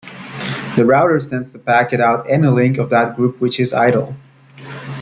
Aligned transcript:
The 0.77 0.83
router 0.83 1.19
sends 1.19 1.51
the 1.51 1.59
packet 1.59 1.99
out 2.01 2.27
any 2.27 2.47
link 2.47 2.79
of 2.79 2.89
that 2.89 3.15
group 3.15 3.39
which 3.39 3.59
is 3.59 3.71
idle. 3.71 4.15